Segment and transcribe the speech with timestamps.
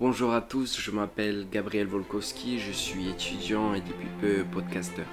[0.00, 5.04] Bonjour à tous, je m'appelle Gabriel Volkowski, je suis étudiant et depuis peu podcasteur.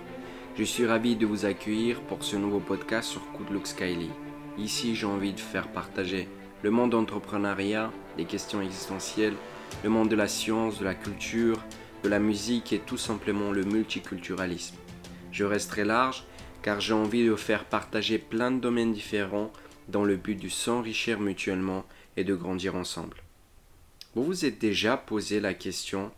[0.58, 3.22] Je suis ravi de vous accueillir pour ce nouveau podcast sur
[3.52, 4.10] Look Skyly.
[4.58, 6.30] Ici, j'ai envie de faire partager
[6.64, 9.36] le monde d'entrepreneuriat, les questions existentielles,
[9.84, 11.62] le monde de la science, de la culture,
[12.04, 14.78] de la musique et tout simplement le multiculturalisme.
[15.34, 16.24] Je resterai large
[16.62, 19.52] car j'ai envie de faire partager plein de domaines différents
[19.90, 21.84] dans le but de s'enrichir mutuellement
[22.16, 23.18] et de grandir ensemble.
[24.18, 26.12] Vous vous êtes déjà posé la question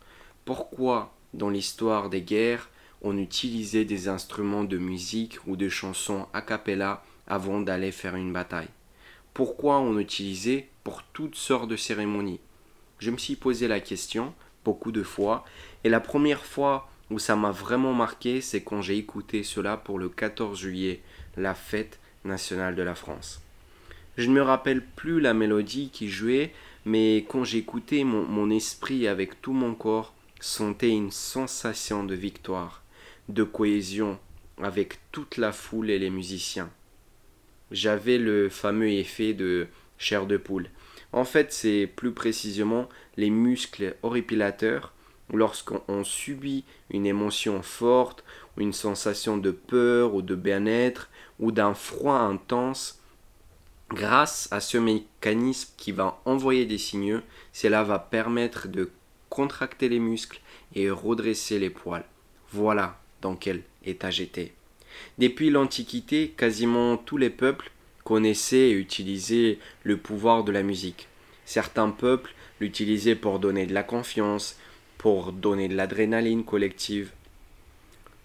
[0.46, 2.70] pourquoi dans l'histoire des guerres
[3.02, 8.32] on utilisait des instruments de musique ou de chansons a cappella avant d'aller faire une
[8.32, 8.70] bataille?
[9.34, 12.40] Pourquoi on utilisait pour toutes sortes de cérémonies?
[13.00, 14.32] Je me suis posé la question
[14.64, 15.44] beaucoup de fois
[15.84, 19.98] et la première fois où ça m'a vraiment marqué c'est quand j'ai écouté cela pour
[19.98, 21.02] le 14 juillet,
[21.36, 23.42] la fête nationale de la France.
[24.16, 26.52] Je ne me rappelle plus la mélodie qui jouait,
[26.84, 32.82] mais quand j'écoutais, mon, esprit avec tout mon corps sentait une sensation de victoire,
[33.28, 34.18] de cohésion
[34.62, 36.70] avec toute la foule et les musiciens.
[37.70, 40.70] J'avais le fameux effet de chair de poule.
[41.12, 44.92] En fait, c'est plus précisément les muscles horripilateurs
[45.32, 48.24] lorsqu'on subit une émotion forte
[48.56, 52.99] ou une sensation de peur ou de bien-être ou d'un froid intense
[53.92, 57.20] Grâce à ce mécanisme qui va envoyer des signaux,
[57.52, 58.90] cela va permettre de
[59.28, 60.40] contracter les muscles
[60.76, 62.04] et redresser les poils.
[62.52, 64.52] Voilà dans quel état j'étais.
[65.18, 67.72] Depuis l'Antiquité, quasiment tous les peuples
[68.04, 71.08] connaissaient et utilisaient le pouvoir de la musique.
[71.44, 74.56] Certains peuples l'utilisaient pour donner de la confiance,
[74.98, 77.10] pour donner de l'adrénaline collective,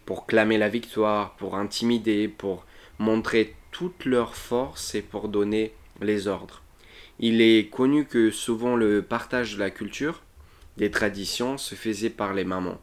[0.06, 2.66] pour clamer la victoire, pour intimider, pour
[3.00, 6.62] montrer toute leur force et pour donner les ordres.
[7.20, 10.24] Il est connu que souvent le partage de la culture,
[10.78, 12.80] des traditions, se faisait par les mamans,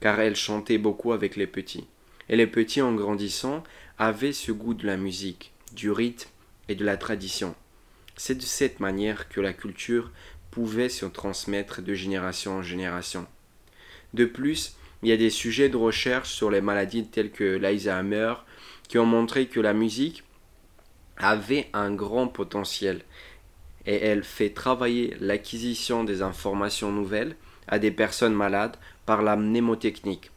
[0.00, 1.86] car elles chantaient beaucoup avec les petits.
[2.28, 3.64] Et les petits, en grandissant,
[3.96, 6.28] avaient ce goût de la musique, du rythme
[6.68, 7.54] et de la tradition.
[8.14, 10.10] C'est de cette manière que la culture
[10.50, 13.26] pouvait se transmettre de génération en génération.
[14.12, 18.34] De plus, il y a des sujets de recherche sur les maladies telles que l'Alzheimer
[18.88, 20.22] qui ont montré que la musique
[21.18, 23.02] avait un grand potentiel
[23.86, 27.36] et elle fait travailler l'acquisition des informations nouvelles
[27.68, 28.76] à des personnes malades
[29.06, 30.30] par la mnémotechnique.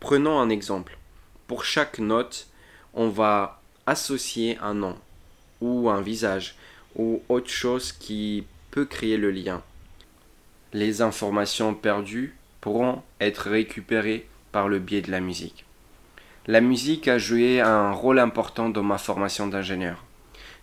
[0.00, 0.98] Prenons un exemple.
[1.46, 2.48] Pour chaque note,
[2.94, 4.96] on va associer un nom
[5.60, 6.56] ou un visage
[6.96, 9.62] ou autre chose qui peut créer le lien.
[10.72, 15.64] Les informations perdues pourront être récupérées par le biais de la musique.
[16.46, 20.04] La musique a joué un rôle important dans ma formation d'ingénieur.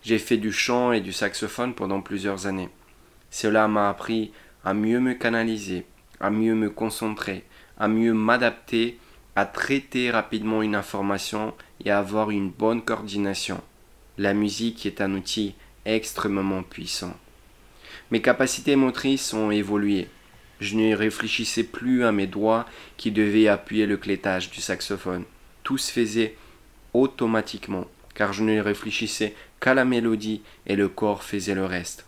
[0.02, 2.70] J'ai fait du chant et du saxophone pendant plusieurs années.
[3.32, 4.32] Cela m'a appris
[4.64, 5.86] à mieux me canaliser,
[6.20, 7.44] à mieux me concentrer,
[7.78, 8.98] à mieux m'adapter,
[9.36, 13.62] à traiter rapidement une information et à avoir une bonne coordination.
[14.18, 15.56] La musique est un outil
[15.86, 17.16] extrêmement puissant.
[18.12, 20.08] Mes capacités motrices ont évolué.
[20.60, 22.66] Je ne réfléchissais plus à mes doigts
[22.98, 25.24] qui devaient appuyer le clétage du saxophone.
[25.64, 26.36] Tout se faisait
[26.94, 27.86] automatiquement
[28.20, 32.06] car je ne réfléchissais qu'à la mélodie et le corps faisait le reste.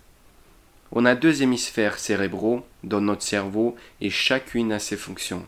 [0.92, 5.46] On a deux hémisphères cérébraux dans notre cerveau et chacune a ses fonctions.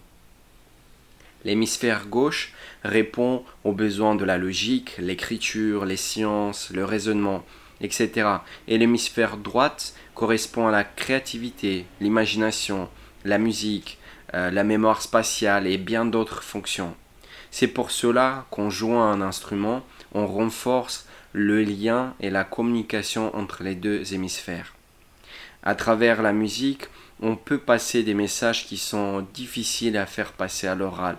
[1.43, 2.53] L'hémisphère gauche
[2.83, 7.43] répond aux besoins de la logique, l'écriture, les sciences, le raisonnement,
[7.81, 8.29] etc.
[8.69, 12.89] Et l'hémisphère droite correspond à la créativité, l'imagination,
[13.25, 13.99] la musique,
[14.33, 16.95] euh, la mémoire spatiale et bien d'autres fonctions.
[17.51, 23.63] C'est pour cela qu'en jouant un instrument, on renforce le lien et la communication entre
[23.63, 24.75] les deux hémisphères.
[25.63, 26.83] À travers la musique,
[27.21, 31.17] on peut passer des messages qui sont difficiles à faire passer à l'oral.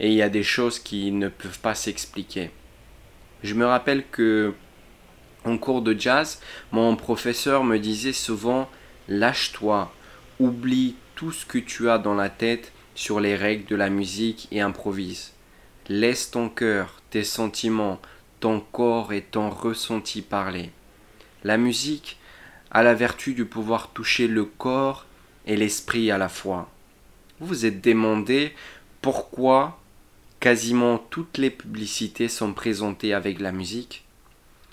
[0.00, 2.50] Et il y a des choses qui ne peuvent pas s'expliquer.
[3.42, 4.54] Je me rappelle que
[5.44, 6.40] en cours de jazz,
[6.72, 8.68] mon professeur me disait souvent
[9.08, 9.92] lâche-toi,
[10.40, 14.48] oublie tout ce que tu as dans la tête sur les règles de la musique
[14.50, 15.32] et improvise.
[15.88, 18.00] Laisse ton cœur, tes sentiments,
[18.40, 20.70] ton corps et ton ressenti parler.
[21.42, 22.18] La musique
[22.70, 25.06] a la vertu de pouvoir toucher le corps
[25.46, 26.68] et l'esprit à la fois.
[27.40, 28.52] Vous vous êtes demandé
[29.02, 29.80] pourquoi
[30.40, 34.04] quasiment toutes les publicités sont présentées avec la musique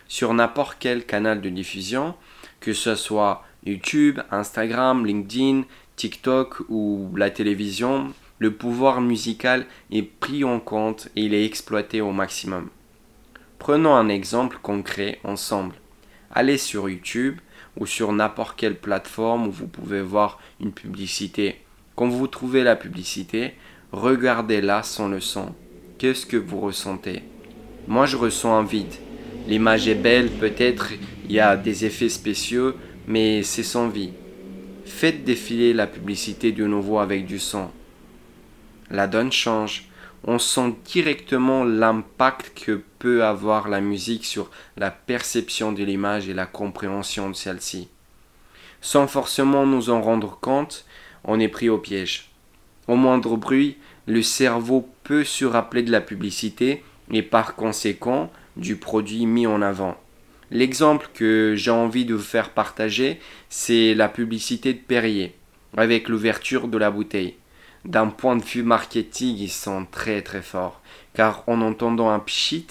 [0.08, 2.16] Sur n'importe quel canal de diffusion,
[2.60, 5.63] que ce soit YouTube, Instagram, LinkedIn,
[5.96, 12.02] TikTok ou la télévision, le pouvoir musical est pris en compte et il est exploité
[12.02, 12.69] au maximum.
[13.62, 15.75] Prenons un exemple concret ensemble.
[16.31, 17.38] Allez sur YouTube,
[17.78, 21.62] ou sur n'importe quelle plateforme où vous pouvez voir une publicité.
[21.96, 23.54] Quand vous trouvez la publicité,
[23.92, 25.54] regardez-la sans le son.
[26.00, 27.22] Qu'est-ce que vous ressentez?
[27.88, 28.96] Moi, je ressens un vide.
[29.48, 30.94] L'image est belle, peut-être
[31.25, 32.74] il y a des effets spéciaux,
[33.06, 34.13] mais c'est sans vie.
[34.86, 37.69] Faites défiler la publicité de nouveau avec du son.
[38.90, 39.86] La donne change.
[40.23, 46.33] On sent directement l'impact que peut avoir la musique sur la perception de l'image et
[46.33, 47.88] la compréhension de celle-ci.
[48.81, 50.85] Sans forcément nous en rendre compte,
[51.23, 52.29] on est pris au piège.
[52.88, 53.77] Au moindre bruit,
[54.07, 59.62] le cerveau peut se rappeler de la publicité et par conséquent du produit mis en
[59.62, 59.97] avant.
[60.51, 63.19] L'exemple que j'ai envie de vous faire partager,
[63.50, 65.33] c'est la publicité de Perrier,
[65.77, 67.35] avec l'ouverture de la bouteille.
[67.86, 70.81] D'un point de vue marketing, ils sont très très forts,
[71.16, 72.68] car en entendant un pchit,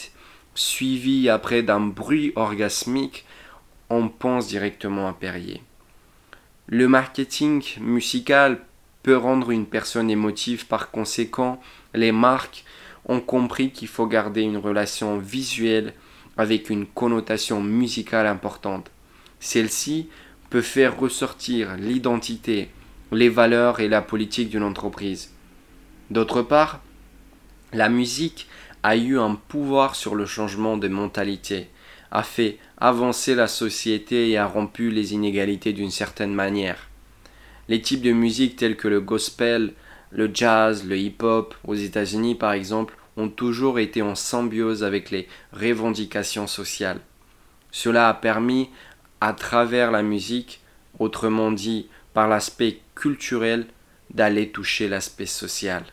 [0.54, 3.24] suivi après d'un bruit orgasmique,
[3.88, 5.62] on pense directement à Perrier.
[6.68, 8.60] Le marketing musical
[9.02, 11.60] peut rendre une personne émotive, par conséquent,
[11.94, 12.64] les marques
[13.06, 15.94] ont compris qu'il faut garder une relation visuelle
[16.36, 18.90] avec une connotation musicale importante.
[19.40, 20.08] Celle-ci
[20.50, 22.70] peut faire ressortir l'identité,
[23.12, 25.32] les valeurs et la politique d'une entreprise.
[26.10, 26.80] D'autre part,
[27.72, 28.46] la musique
[28.82, 31.68] a eu un pouvoir sur le changement de mentalité,
[32.10, 36.88] a fait avancer la société et a rompu les inégalités d'une certaine manière.
[37.68, 39.74] Les types de musique tels que le gospel,
[40.10, 45.28] le jazz, le hip-hop aux États-Unis par exemple ont toujours été en symbiose avec les
[45.52, 47.00] revendications sociales.
[47.70, 48.70] Cela a permis,
[49.20, 50.60] à travers la musique,
[50.98, 53.66] autrement dit par l'aspect culturel,
[54.10, 55.84] d'aller toucher l'aspect social.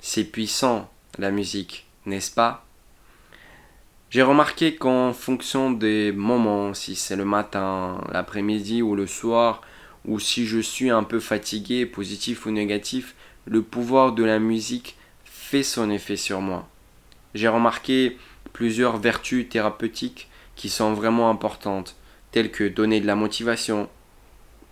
[0.00, 2.64] C'est puissant, la musique, n'est-ce pas?
[4.10, 9.62] J'ai remarqué qu'en fonction des moments, si c'est le matin, l'après-midi ou le soir,
[10.04, 13.14] ou si je suis un peu fatigué, positif ou négatif,
[13.46, 14.96] le pouvoir de la musique
[15.62, 16.66] son effet sur moi.
[17.34, 18.16] J'ai remarqué
[18.54, 21.96] plusieurs vertus thérapeutiques qui sont vraiment importantes,
[22.30, 23.90] telles que donner de la motivation.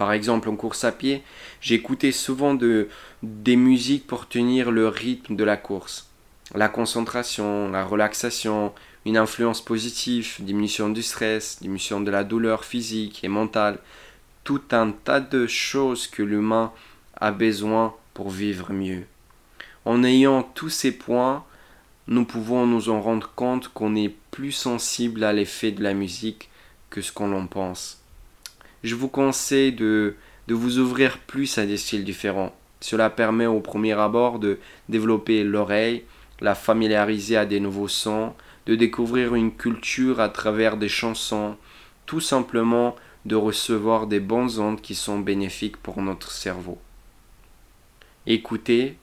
[0.01, 1.23] Par exemple, en course à pied,
[1.61, 2.89] j'écoutais souvent de,
[3.23, 6.09] des musiques pour tenir le rythme de la course.
[6.55, 8.73] La concentration, la relaxation,
[9.05, 13.79] une influence positive, diminution du stress, diminution de la douleur physique et mentale,
[14.43, 16.73] tout un tas de choses que l'humain
[17.21, 19.05] a besoin pour vivre mieux.
[19.85, 21.45] En ayant tous ces points,
[22.07, 26.49] nous pouvons nous en rendre compte qu'on est plus sensible à l'effet de la musique
[26.89, 28.00] que ce qu'on en pense.
[28.83, 30.17] Je vous conseille de,
[30.49, 32.55] de vous ouvrir plus à des styles différents.
[32.81, 36.05] Cela permet au premier abord de développer l'oreille,
[36.41, 38.33] la familiariser à des nouveaux sons,
[38.67, 41.57] de découvrir une culture à travers des chansons,
[42.07, 42.97] tout simplement
[43.27, 46.79] de recevoir des bonnes ondes qui sont bénéfiques pour notre cerveau.
[48.27, 48.97] Écoutez,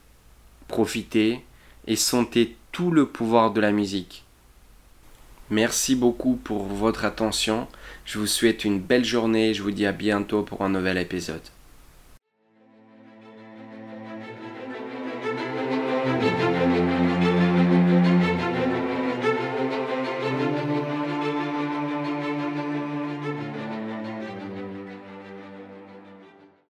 [0.68, 1.44] profitez
[1.86, 4.27] et sentez tout le pouvoir de la musique.
[5.50, 7.68] Merci beaucoup pour votre attention.
[8.06, 11.42] Je vous souhaite une belle journée je vous dis à bientôt pour un nouvel épisode.